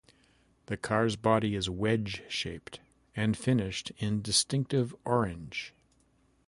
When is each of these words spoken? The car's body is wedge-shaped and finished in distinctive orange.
The 0.65 0.77
car's 0.77 1.15
body 1.15 1.53
is 1.53 1.69
wedge-shaped 1.69 2.79
and 3.15 3.37
finished 3.37 3.91
in 3.99 4.23
distinctive 4.23 4.95
orange. 5.05 5.75